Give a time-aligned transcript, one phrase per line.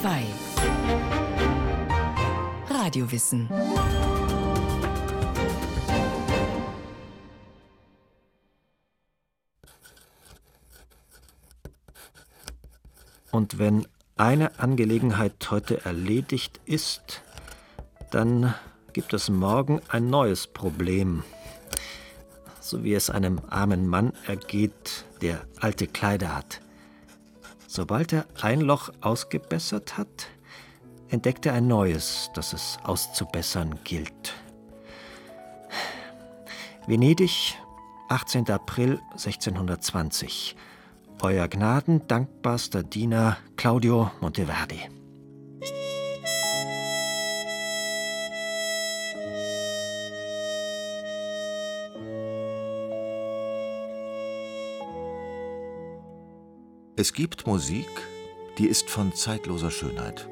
[0.00, 0.22] 2
[2.70, 3.48] Radiowissen.
[13.32, 17.22] Und wenn eine Angelegenheit heute erledigt ist,
[18.12, 18.54] dann
[18.92, 21.24] gibt es morgen ein neues Problem,
[22.60, 26.60] so wie es einem armen Mann ergeht, der alte Kleider hat.
[27.70, 30.26] Sobald er ein Loch ausgebessert hat,
[31.10, 34.32] entdeckt er ein neues, das es auszubessern gilt.
[36.86, 37.58] Venedig,
[38.08, 38.50] 18.
[38.50, 40.56] April 1620.
[41.20, 44.88] Euer Gnaden dankbarster Diener Claudio Monteverdi.
[57.00, 57.86] Es gibt Musik,
[58.58, 60.28] die ist von zeitloser Schönheit.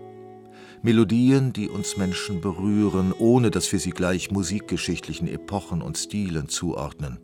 [0.83, 7.21] Melodien, die uns Menschen berühren, ohne dass wir sie gleich musikgeschichtlichen Epochen und Stilen zuordnen.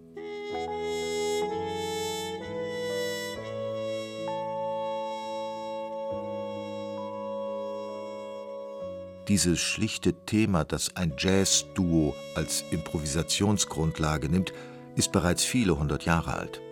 [9.27, 14.53] Dieses schlichte Thema, das ein Jazz-Duo als Improvisationsgrundlage nimmt,
[14.95, 16.63] ist bereits viele hundert Jahre alt.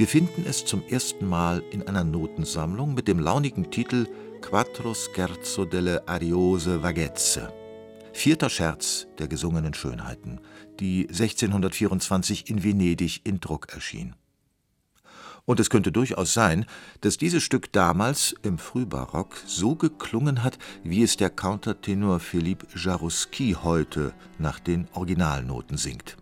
[0.00, 4.06] Wir finden es zum ersten Mal in einer Notensammlung mit dem launigen Titel
[4.40, 7.52] Quattro Scherzo delle Ariose Vaghezze.
[8.14, 10.40] Vierter Scherz der gesungenen Schönheiten,
[10.80, 14.16] die 1624 in Venedig in Druck erschien.
[15.44, 16.64] Und es könnte durchaus sein,
[17.02, 23.54] dass dieses Stück damals im Frühbarock so geklungen hat, wie es der Countertenor Philippe Jarouski
[23.62, 26.16] heute nach den Originalnoten singt.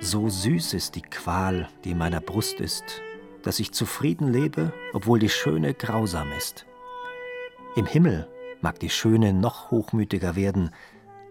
[0.00, 3.02] So süß ist die Qual, die in meiner Brust ist,
[3.42, 6.66] dass ich zufrieden lebe, obwohl die Schöne grausam ist.
[7.76, 8.28] Im Himmel
[8.60, 10.70] mag die Schöne noch hochmütiger werden,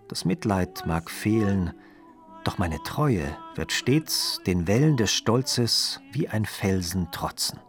[0.07, 1.74] das Mitleid mag fehlen,
[2.44, 7.59] doch meine Treue wird stets den Wellen des Stolzes wie ein Felsen trotzen.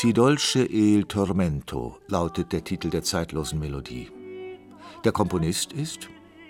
[0.00, 4.08] Si dolce il tormento lautet der Titel der zeitlosen Melodie.
[5.04, 6.08] Der Komponist ist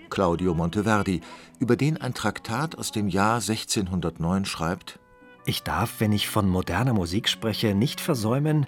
[0.09, 1.19] Claudio Monteverdi,
[1.59, 4.99] über den ein Traktat aus dem Jahr 1609 schreibt:
[5.45, 8.67] Ich darf, wenn ich von moderner Musik spreche, nicht versäumen,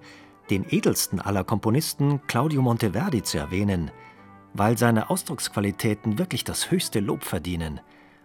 [0.49, 3.89] den edelsten aller Komponisten, Claudio Monteverdi, zu erwähnen,
[4.53, 7.79] weil seine Ausdrucksqualitäten wirklich das höchste Lob verdienen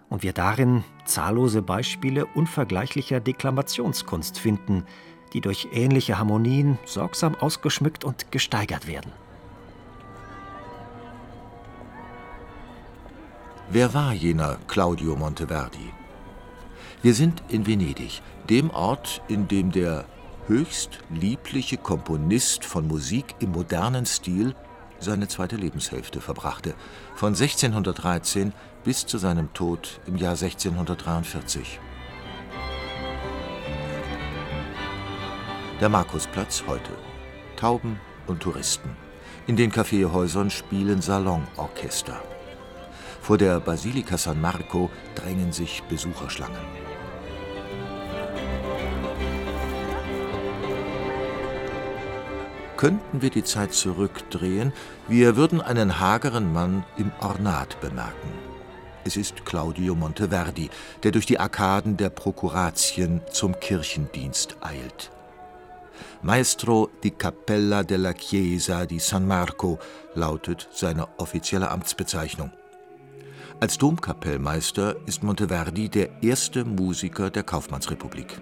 [0.08, 4.84] und wir darin zahllose Beispiele unvergleichlicher Deklamationskunst finden,
[5.32, 9.12] die durch ähnliche Harmonien sorgsam ausgeschmückt und gesteigert werden.
[13.70, 15.92] Wer war jener Claudio Monteverdi?
[17.02, 20.06] Wir sind in Venedig, dem Ort, in dem der
[20.46, 24.54] höchst liebliche Komponist von Musik im modernen Stil
[24.98, 26.74] seine zweite Lebenshälfte verbrachte,
[27.14, 28.52] von 1613
[28.84, 31.78] bis zu seinem Tod im Jahr 1643.
[35.80, 36.90] Der Markusplatz heute.
[37.54, 38.96] Tauben und Touristen.
[39.46, 42.20] In den Kaffeehäusern spielen Salonorchester.
[43.22, 46.66] Vor der Basilika San Marco drängen sich Besucherschlangen.
[52.76, 54.72] Könnten wir die Zeit zurückdrehen,
[55.06, 58.32] wir würden einen hageren Mann im Ornat bemerken.
[59.04, 60.70] Es ist Claudio Monteverdi,
[61.04, 65.12] der durch die Arkaden der Prokuratien zum Kirchendienst eilt.
[66.22, 69.78] Maestro di Cappella della Chiesa di San Marco
[70.14, 72.50] lautet seine offizielle Amtsbezeichnung.
[73.60, 78.40] Als Domkapellmeister ist Monteverdi der erste Musiker der Kaufmannsrepublik.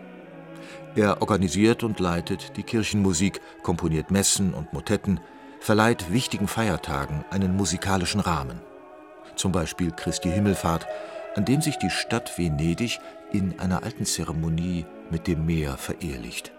[0.95, 5.21] Er organisiert und leitet die Kirchenmusik, komponiert Messen und Motetten,
[5.61, 8.63] verleiht wichtigen Feiertagen einen musikalischen Rahmen.
[9.35, 10.87] Zum Beispiel Christi Himmelfahrt,
[11.35, 13.01] an dem sich die Stadt Venedig
[13.33, 16.56] in einer alten Zeremonie mit dem Meer verehelicht.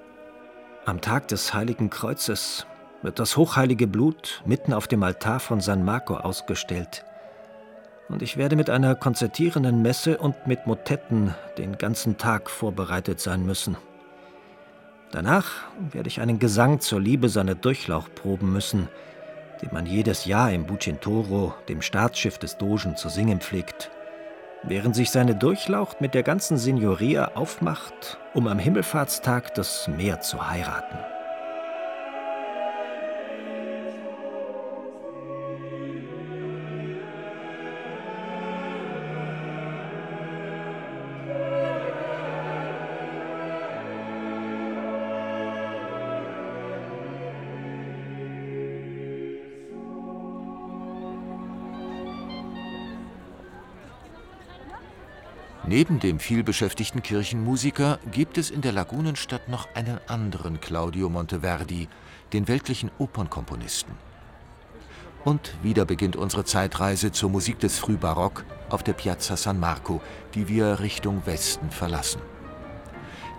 [0.87, 2.65] Am Tag des Heiligen Kreuzes
[3.01, 7.03] wird das hochheilige Blut mitten auf dem Altar von San Marco ausgestellt.
[8.07, 13.45] Und ich werde mit einer konzertierenden Messe und mit Motetten den ganzen Tag vorbereitet sein
[13.45, 13.75] müssen.
[15.11, 18.87] Danach werde ich einen Gesang zur Liebe seiner Durchlauch proben müssen,
[19.61, 23.91] den man jedes Jahr im Bucintoro, dem Staatsschiff des Dogen, zu singen pflegt,
[24.63, 30.49] während sich seine Durchlaucht mit der ganzen Signoria aufmacht, um am Himmelfahrtstag das Meer zu
[30.49, 31.16] heiraten.
[55.77, 61.87] Neben dem vielbeschäftigten Kirchenmusiker gibt es in der Lagunenstadt noch einen anderen Claudio Monteverdi,
[62.33, 63.93] den weltlichen Opernkomponisten.
[65.23, 70.01] Und wieder beginnt unsere Zeitreise zur Musik des Frühbarock auf der Piazza San Marco,
[70.33, 72.23] die wir Richtung Westen verlassen.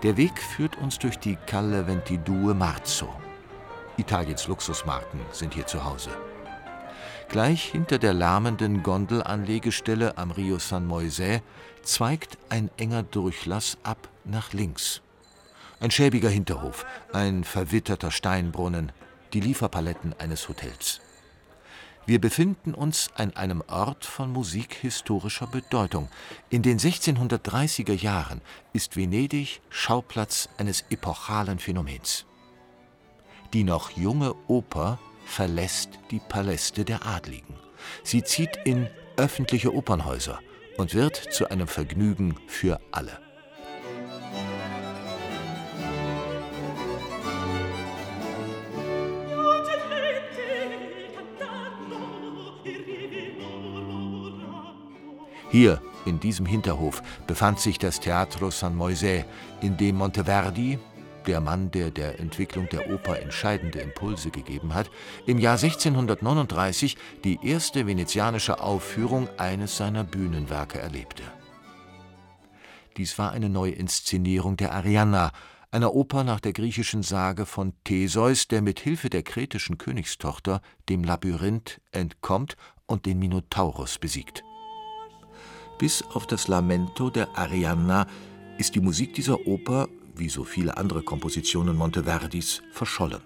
[0.03, 3.09] Der Weg führt uns durch die Calle Ventidue Marzo.
[3.97, 6.11] Italiens Luxusmarken sind hier zu Hause.
[7.29, 11.41] Gleich hinter der lärmenden Gondelanlegestelle am Rio San Moisè
[11.83, 15.01] zweigt ein enger Durchlass ab nach links.
[15.79, 18.91] Ein schäbiger Hinterhof, ein verwitterter Steinbrunnen,
[19.33, 21.01] die Lieferpaletten eines Hotels.
[22.05, 26.09] Wir befinden uns an einem Ort von musikhistorischer Bedeutung.
[26.49, 28.41] In den 1630er Jahren
[28.73, 32.25] ist Venedig Schauplatz eines epochalen Phänomens.
[33.53, 37.55] Die noch junge Oper verlässt die Paläste der Adligen.
[38.03, 40.39] Sie zieht in öffentliche Opernhäuser
[40.79, 43.19] und wird zu einem Vergnügen für alle.
[55.51, 59.25] Hier, in diesem Hinterhof, befand sich das Teatro San Moisè,
[59.61, 60.79] in dem Monteverdi,
[61.29, 64.89] der Mann, der der Entwicklung der Oper entscheidende Impulse gegeben hat,
[65.27, 71.21] im Jahr 1639 die erste venezianische Aufführung eines seiner Bühnenwerke erlebte.
[72.97, 75.31] Dies war eine Neuinszenierung der Arianna,
[75.69, 81.03] einer Oper nach der griechischen Sage von Theseus, der mit Hilfe der kretischen Königstochter dem
[81.03, 84.43] Labyrinth entkommt und den Minotaurus besiegt.
[85.77, 88.07] Bis auf das Lamento der Arianna
[88.57, 89.87] ist die Musik dieser Oper
[90.19, 93.21] wie so viele andere Kompositionen Monteverdis, verschollen.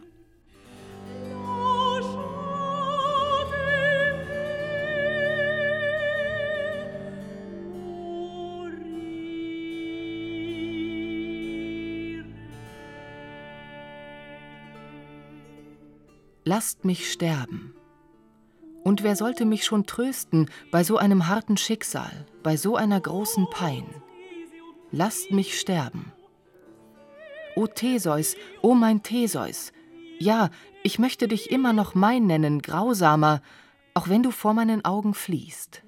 [16.45, 17.73] Lasst mich sterben.
[18.83, 23.49] Und wer sollte mich schon trösten bei so einem harten Schicksal, bei so einer großen
[23.49, 23.85] Pein?
[24.91, 26.12] Lasst mich sterben.
[27.55, 29.71] O Theseus, o mein Theseus,
[30.19, 30.49] ja,
[30.83, 33.41] ich möchte dich immer noch mein nennen, grausamer,
[33.93, 35.83] auch wenn du vor meinen Augen fliehst.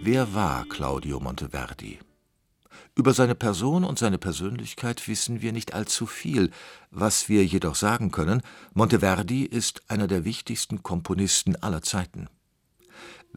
[0.00, 1.98] Wer war Claudio Monteverdi?
[2.94, 6.50] Über seine Person und seine Persönlichkeit wissen wir nicht allzu viel.
[6.90, 8.40] Was wir jedoch sagen können,
[8.72, 12.28] Monteverdi ist einer der wichtigsten Komponisten aller Zeiten.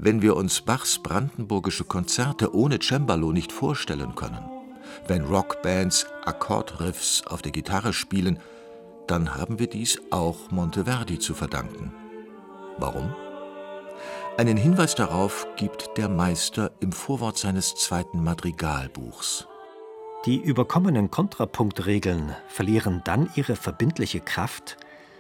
[0.02, 4.50] Wenn wir uns Bachs brandenburgische Konzerte ohne Cembalo nicht vorstellen können,
[5.08, 8.40] wenn Rockbands Akkordriffs auf der Gitarre spielen,
[9.08, 11.94] dann haben wir dies auch Monteverdi zu verdanken.
[12.78, 13.14] Warum?
[14.38, 19.50] Einen Hinweis darauf gibt der Meister im Vorwort seines zweiten Madrigalbuchs.
[20.26, 24.78] Die überkommenen Kontrapunktregeln verlieren dann ihre verbindliche Kraft,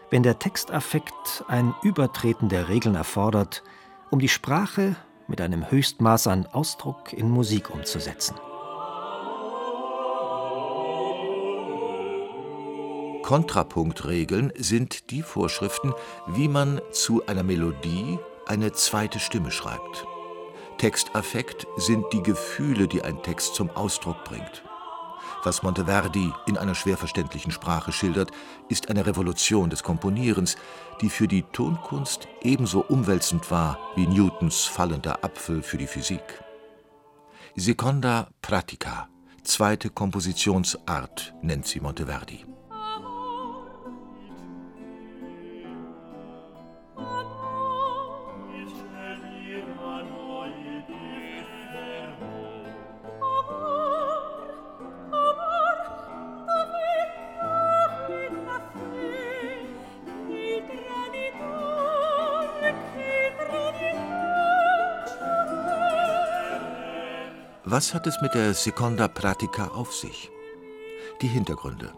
[0.09, 3.61] wenn der Textaffekt ein Übertreten der Regeln erfordert,
[4.11, 4.95] um die Sprache
[5.27, 8.35] mit einem Höchstmaß an Ausdruck in Musik umzusetzen.
[13.23, 15.93] Kontrapunktregeln sind die Vorschriften,
[16.27, 20.07] wie man zu einer Melodie eine zweite Stimme schreibt.
[20.79, 24.63] Textaffekt sind die Gefühle, die ein Text zum Ausdruck bringt.
[25.43, 28.31] Was Monteverdi in einer schwer verständlichen Sprache schildert,
[28.67, 30.57] ist eine Revolution des Komponierens,
[31.01, 36.43] die für die Tonkunst ebenso umwälzend war wie Newtons fallender Apfel für die Physik.
[37.55, 39.09] Seconda Pratica,
[39.43, 42.48] zweite Kompositionsart, nennt sie Monteverdi.
[67.71, 70.31] Was hat es mit der Seconda Pratica auf sich?
[71.21, 71.93] Die Hintergründe.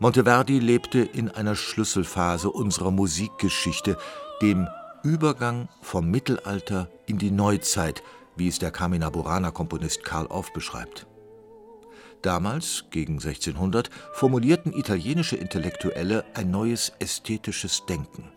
[0.00, 3.96] Monteverdi lebte in einer Schlüsselphase unserer Musikgeschichte,
[4.42, 4.66] dem
[5.04, 8.02] Übergang vom Mittelalter in die Neuzeit,
[8.34, 11.06] wie es der Carmina Burana Komponist Karl Orff beschreibt.
[12.22, 18.32] Damals, gegen 1600, formulierten italienische Intellektuelle ein neues ästhetisches Denken.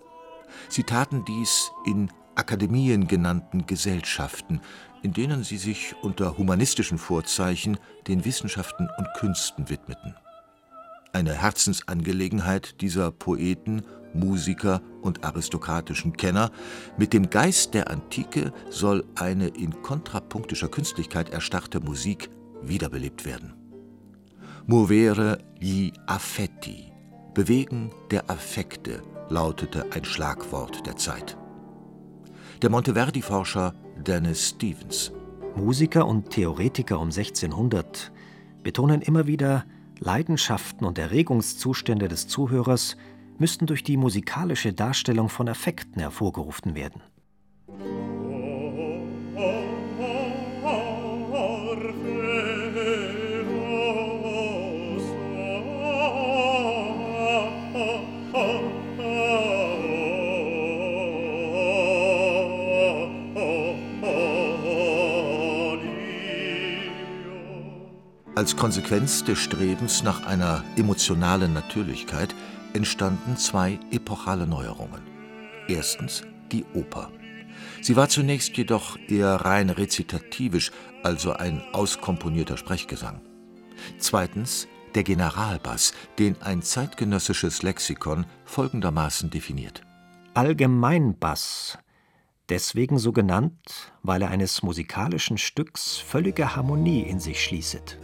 [0.70, 4.62] Sie taten dies in Akademien genannten Gesellschaften,
[5.08, 7.78] in denen sie sich unter humanistischen Vorzeichen
[8.10, 10.16] den Wissenschaften und Künsten widmeten.
[11.14, 13.84] Eine Herzensangelegenheit dieser Poeten,
[14.14, 16.52] Musiker und aristokratischen Kenner,
[16.98, 22.30] mit dem Geist der Antike soll eine in kontrapunktischer Künstlichkeit erstarrte Musik
[22.62, 23.54] wiederbelebt werden.
[24.66, 26.92] Movere gli affetti,
[27.34, 31.38] Bewegen der Affekte, lautete ein Schlagwort der Zeit.
[32.64, 35.12] Der Monteverdi-Forscher Dennis Stevens.
[35.56, 38.12] Musiker und Theoretiker um 1600
[38.64, 39.64] betonen immer wieder,
[40.00, 42.98] Leidenschaften und Erregungszustände des Zuhörers
[43.38, 47.04] müssten durch die musikalische Darstellung von Affekten hervorgerufen werden.
[68.38, 72.36] Als Konsequenz des Strebens nach einer emotionalen Natürlichkeit
[72.74, 75.01] entstanden zwei epochale Neuerungen.
[75.67, 77.10] Erstens die Oper.
[77.82, 83.22] Sie war zunächst jedoch eher rein rezitativisch, also ein auskomponierter Sprechgesang.
[83.98, 89.82] Zweitens der Generalbass, den ein zeitgenössisches Lexikon folgendermaßen definiert.
[90.36, 91.79] Allgemeinbass,
[92.50, 97.98] deswegen so genannt, weil er eines musikalischen Stücks völlige Harmonie in sich schließet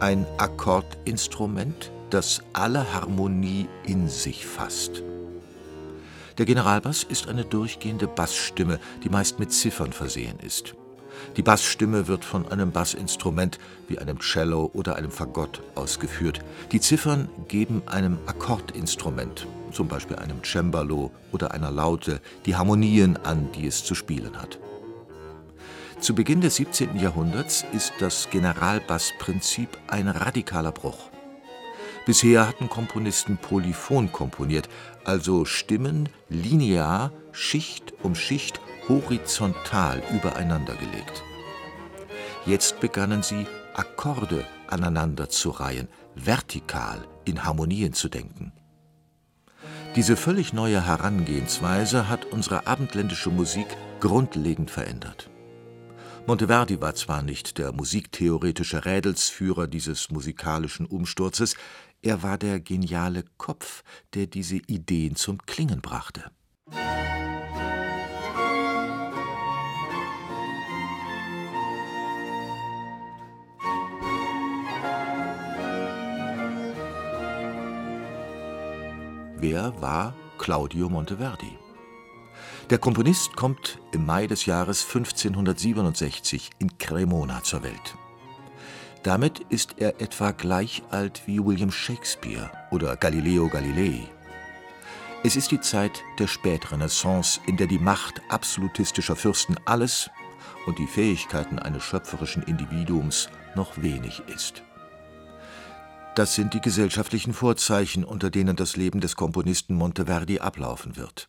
[0.00, 5.02] ein Akkordinstrument, das alle Harmonie in sich fasst.
[6.38, 10.74] Der Generalbass ist eine durchgehende Bassstimme, die meist mit Ziffern versehen ist.
[11.36, 16.40] Die Bassstimme wird von einem Bassinstrument wie einem Cello oder einem Fagott ausgeführt.
[16.70, 23.50] Die Ziffern geben einem Akkordinstrument, zum Beispiel einem Cembalo oder einer Laute, die Harmonien an,
[23.52, 24.60] die es zu spielen hat.
[26.00, 26.96] Zu Beginn des 17.
[26.96, 31.10] Jahrhunderts ist das Generalbassprinzip ein radikaler Bruch.
[32.06, 34.68] Bisher hatten Komponisten polyphon komponiert,
[35.04, 41.24] also Stimmen linear, Schicht um Schicht, horizontal übereinander gelegt.
[42.46, 48.52] Jetzt begannen sie, Akkorde aneinander zu reihen, vertikal in Harmonien zu denken.
[49.96, 53.66] Diese völlig neue Herangehensweise hat unsere abendländische Musik
[54.00, 55.28] grundlegend verändert.
[56.28, 61.56] Monteverdi war zwar nicht der musiktheoretische Rädelsführer dieses musikalischen Umsturzes,
[62.02, 63.82] er war der geniale Kopf,
[64.12, 66.30] der diese Ideen zum Klingen brachte.
[79.38, 81.56] Wer war Claudio Monteverdi?
[82.70, 87.96] Der Komponist kommt im Mai des Jahres 1567 in Cremona zur Welt.
[89.02, 94.02] Damit ist er etwa gleich alt wie William Shakespeare oder Galileo Galilei.
[95.24, 100.10] Es ist die Zeit der Spätrenaissance, in der die Macht absolutistischer Fürsten alles
[100.66, 104.62] und die Fähigkeiten eines schöpferischen Individuums noch wenig ist.
[106.16, 111.28] Das sind die gesellschaftlichen Vorzeichen, unter denen das Leben des Komponisten Monteverdi ablaufen wird.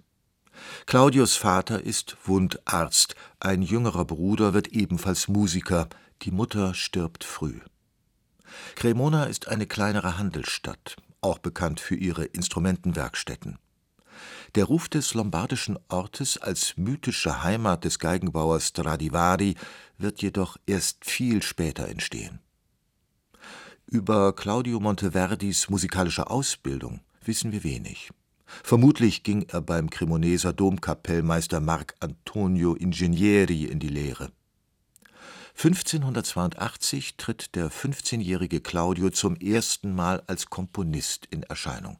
[0.85, 5.87] Claudius Vater ist Wundarzt, ein jüngerer Bruder wird ebenfalls Musiker,
[6.23, 7.59] die Mutter stirbt früh.
[8.75, 13.57] Cremona ist eine kleinere Handelsstadt, auch bekannt für ihre Instrumentenwerkstätten.
[14.55, 19.55] Der Ruf des lombardischen Ortes als mythische Heimat des Geigenbauers Stradivari
[19.97, 22.39] wird jedoch erst viel später entstehen.
[23.85, 28.11] Über Claudio Monteverdis musikalische Ausbildung wissen wir wenig.
[28.63, 34.31] Vermutlich ging er beim Cremoneser Domkapellmeister Marc Antonio Ingenieri in die Lehre.
[35.55, 41.97] 1582 tritt der 15-jährige Claudio zum ersten Mal als Komponist in Erscheinung.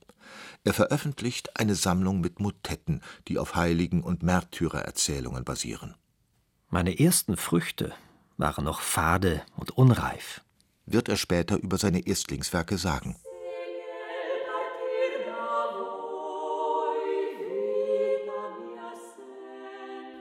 [0.64, 5.96] Er veröffentlicht eine Sammlung mit Motetten, die auf Heiligen- und Märtyrererzählungen basieren.
[6.70, 7.94] Meine ersten Früchte
[8.38, 10.42] waren noch fade und unreif,
[10.86, 13.18] wird er später über seine Erstlingswerke sagen.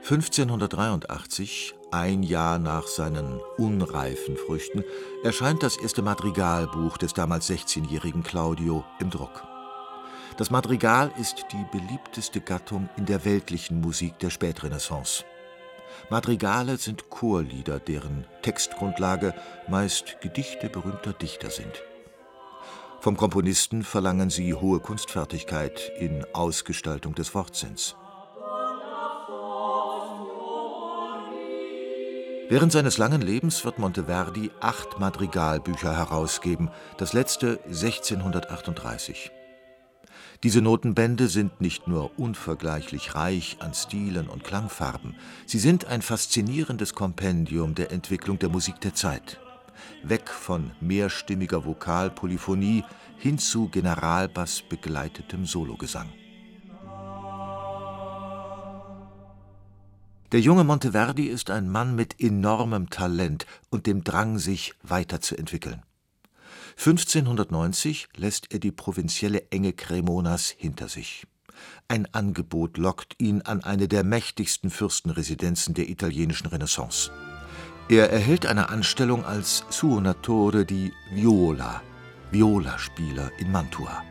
[0.09, 4.83] 1583, ein Jahr nach seinen unreifen Früchten,
[5.23, 9.43] erscheint das erste Madrigalbuch des damals 16-jährigen Claudio im Druck.
[10.37, 15.25] Das Madrigal ist die beliebteste Gattung in der weltlichen Musik der Spätrenaissance.
[16.09, 19.35] Madrigale sind Chorlieder, deren Textgrundlage
[19.67, 21.83] meist Gedichte berühmter Dichter sind.
[22.99, 27.95] Vom Komponisten verlangen sie hohe Kunstfertigkeit in Ausgestaltung des Wortsinns.
[32.51, 39.29] Während seines langen Lebens wird Monteverdi acht Madrigalbücher herausgeben, das letzte 1638.
[40.41, 45.15] Diese Notenbände sind nicht nur unvergleichlich reich an Stilen und Klangfarben,
[45.45, 49.39] sie sind ein faszinierendes Kompendium der Entwicklung der Musik der Zeit.
[50.01, 52.83] Weg von mehrstimmiger Vokalpolyphonie
[53.19, 56.09] hin zu Generalbass begleitetem Sologesang.
[60.31, 65.81] Der junge Monteverdi ist ein Mann mit enormem Talent und dem Drang, sich weiterzuentwickeln.
[66.77, 71.25] 1590 lässt er die provinzielle Enge Cremonas hinter sich.
[71.87, 77.11] Ein Angebot lockt ihn an eine der mächtigsten Fürstenresidenzen der italienischen Renaissance.
[77.89, 81.81] Er erhält eine Anstellung als Suonatore di Viola,
[82.29, 84.03] Violaspieler in Mantua.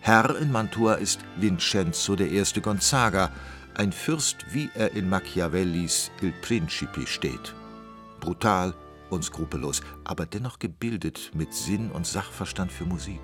[0.00, 2.42] Herr in Mantua ist Vincenzo I.
[2.62, 3.30] Gonzaga,
[3.74, 7.54] ein Fürst, wie er in Machiavellis Il Principe steht.
[8.20, 8.74] Brutal
[9.10, 13.20] und skrupellos, aber dennoch gebildet mit Sinn und Sachverstand für Musik.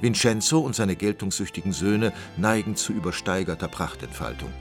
[0.00, 4.52] Vincenzo und seine geltungssüchtigen Söhne neigen zu übersteigerter Prachtentfaltung.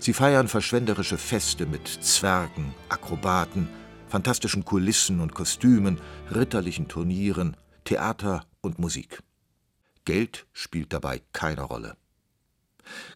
[0.00, 3.68] Sie feiern verschwenderische Feste mit Zwergen, Akrobaten,
[4.08, 5.98] fantastischen Kulissen und Kostümen,
[6.34, 9.22] ritterlichen Turnieren, Theater und Musik.
[10.04, 11.96] Geld spielt dabei keine Rolle.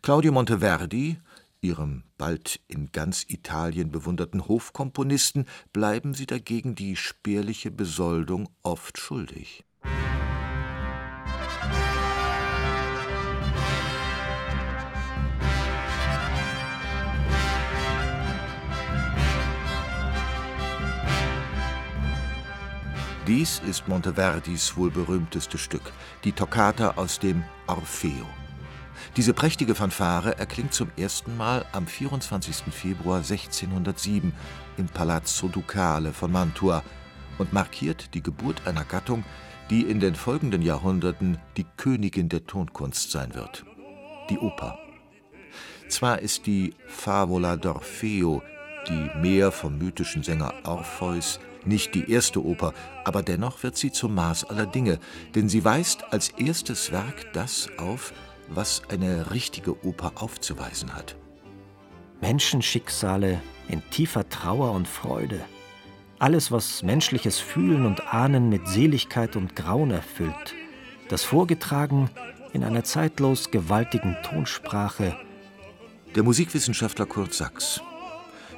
[0.02, 1.18] Claudio Monteverdi,
[1.61, 9.65] ihrem bald in ganz Italien bewunderten Hofkomponisten, bleiben sie dagegen die spärliche Besoldung oft schuldig.
[23.26, 28.25] Dies ist Monteverdis wohl berühmtestes Stück, die Toccata aus dem Orfeo.
[29.17, 32.57] Diese prächtige Fanfare erklingt zum ersten Mal am 24.
[32.71, 34.35] Februar 1607
[34.76, 36.83] im Palazzo Ducale von Mantua
[37.39, 39.25] und markiert die Geburt einer Gattung,
[39.71, 43.65] die in den folgenden Jahrhunderten die Königin der Tonkunst sein wird,
[44.29, 44.79] die Oper.
[45.89, 48.43] Zwar ist die Favola d'Orfeo,
[48.87, 52.75] die mehr vom mythischen Sänger Orpheus, nicht die erste Oper,
[53.05, 54.99] aber dennoch wird sie zum Maß aller Dinge,
[55.35, 58.13] denn sie weist als erstes Werk das auf,
[58.49, 61.17] was eine richtige Oper aufzuweisen hat.
[62.21, 65.41] Menschenschicksale in tiefer Trauer und Freude.
[66.19, 70.54] Alles, was menschliches Fühlen und Ahnen mit Seligkeit und Grauen erfüllt.
[71.09, 72.11] Das vorgetragen
[72.52, 75.17] in einer zeitlos gewaltigen Tonsprache.
[76.15, 77.82] Der Musikwissenschaftler Kurt Sachs.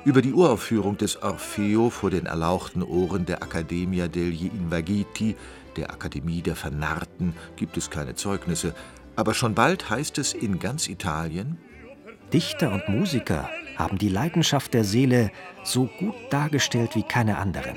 [0.05, 5.35] Über die Uraufführung des Orfeo vor den erlauchten Ohren der Accademia degli Invagiti,
[5.77, 8.74] der Akademie der Vernarrten, gibt es keine Zeugnisse,
[9.18, 11.59] aber schon bald heißt es in ganz Italien,
[12.33, 15.33] Dichter und Musiker haben die Leidenschaft der Seele
[15.64, 17.76] so gut dargestellt wie keine anderen.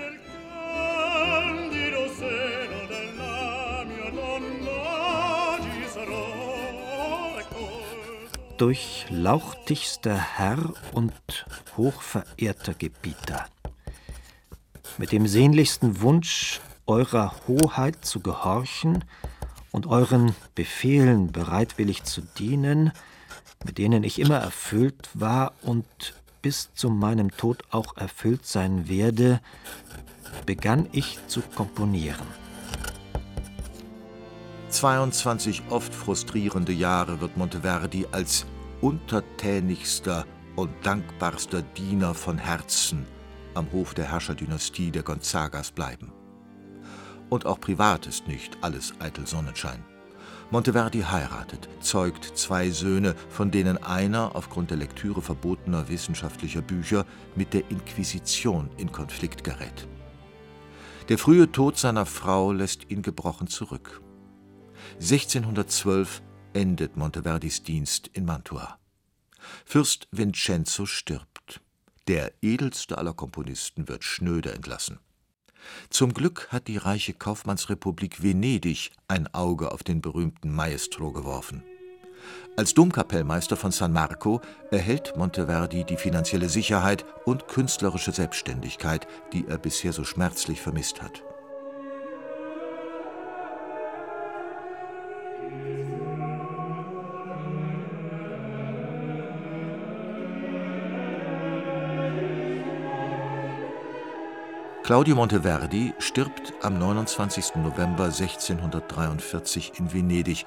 [8.59, 10.59] Durchlauchtigster Herr
[10.93, 11.11] und
[11.75, 13.47] hochverehrter Gebieter,
[14.99, 19.03] mit dem sehnlichsten Wunsch, eurer Hoheit zu gehorchen,
[19.71, 22.91] und euren Befehlen bereitwillig zu dienen,
[23.65, 25.85] mit denen ich immer erfüllt war und
[26.41, 29.39] bis zu meinem Tod auch erfüllt sein werde,
[30.45, 32.27] begann ich zu komponieren.
[34.69, 38.45] 22 oft frustrierende Jahre wird Monteverdi als
[38.79, 43.05] untertänigster und dankbarster Diener von Herzen
[43.53, 46.11] am Hof der Herrscherdynastie der Gonzagas bleiben.
[47.31, 49.85] Und auch privat ist nicht alles eitel Sonnenschein.
[50.49, 57.05] Monteverdi heiratet, zeugt zwei Söhne, von denen einer aufgrund der Lektüre verbotener wissenschaftlicher Bücher
[57.37, 59.87] mit der Inquisition in Konflikt gerät.
[61.07, 64.01] Der frühe Tod seiner Frau lässt ihn gebrochen zurück.
[64.99, 68.77] 1612 endet Monteverdis Dienst in Mantua.
[69.63, 71.61] Fürst Vincenzo stirbt.
[72.09, 74.99] Der edelste aller Komponisten wird schnöde entlassen.
[75.89, 81.63] Zum Glück hat die reiche Kaufmannsrepublik Venedig ein Auge auf den berühmten Maestro geworfen.
[82.57, 89.57] Als Domkapellmeister von San Marco erhält Monteverdi die finanzielle Sicherheit und künstlerische Selbstständigkeit, die er
[89.57, 91.23] bisher so schmerzlich vermisst hat.
[104.91, 107.55] Claudio Monteverdi stirbt am 29.
[107.55, 110.45] November 1643 in Venedig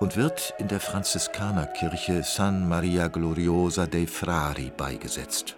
[0.00, 5.54] und wird in der Franziskanerkirche San Maria Gloriosa dei Frari beigesetzt.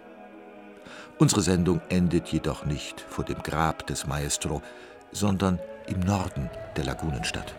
[1.17, 4.61] Unsere Sendung endet jedoch nicht vor dem Grab des Maestro,
[5.11, 7.55] sondern im Norden der Lagunenstadt.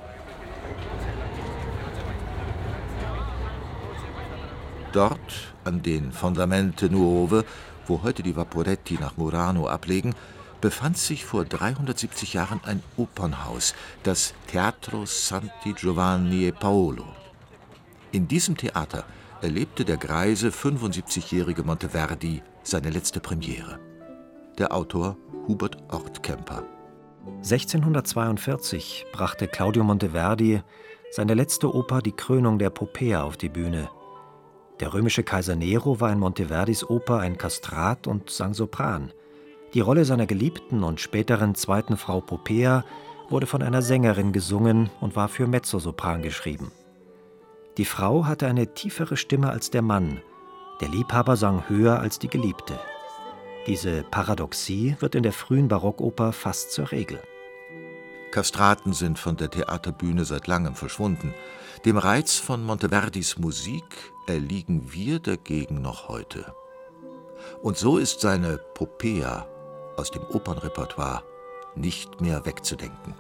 [4.93, 7.45] Dort, an den Fondamente Nuove,
[7.89, 10.15] wo heute die Vaporetti nach Murano ablegen,
[10.61, 17.05] befand sich vor 370 Jahren ein Opernhaus, das Teatro Santi Giovanni e Paolo.
[18.13, 19.05] In diesem Theater
[19.41, 23.79] erlebte der greise 75-jährige Monteverdi seine letzte Premiere.
[24.59, 25.17] Der Autor
[25.47, 26.65] Hubert Ortkemper.
[27.37, 30.63] 1642 brachte Claudio Monteverdi
[31.11, 33.89] seine letzte Oper Die Krönung der Popea auf die Bühne.
[34.81, 39.13] Der römische Kaiser Nero war in Monteverdis Oper ein Kastrat und sang Sopran.
[39.75, 42.85] Die Rolle seiner geliebten und späteren zweiten Frau Popea
[43.29, 46.73] wurde von einer Sängerin gesungen und war für Mezzosopran geschrieben.
[47.77, 50.23] Die Frau hatte eine tiefere Stimme als der Mann,
[50.81, 52.79] der Liebhaber sang höher als die Geliebte.
[53.67, 57.21] Diese Paradoxie wird in der frühen Barockoper fast zur Regel.
[58.31, 61.35] Kastraten sind von der Theaterbühne seit langem verschwunden.
[61.85, 66.55] Dem Reiz von Monteverdis Musik erliegen wir dagegen noch heute.
[67.63, 69.47] Und so ist seine Popea
[69.99, 71.23] aus dem Opernrepertoire
[71.75, 73.15] nicht mehr wegzudenken.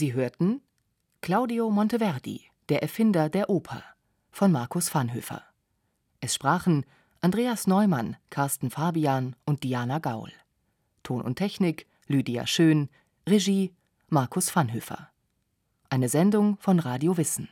[0.00, 0.62] Sie hörten
[1.20, 3.84] Claudio Monteverdi, der Erfinder der Oper
[4.30, 5.42] von Markus Vanhöfer.
[6.22, 6.86] Es sprachen
[7.20, 10.32] Andreas Neumann, Carsten Fabian und Diana Gaul.
[11.02, 12.88] Ton und Technik Lydia Schön,
[13.28, 13.74] Regie
[14.08, 15.10] Markus Vanhöfer.
[15.90, 17.50] Eine Sendung von Radio Wissen.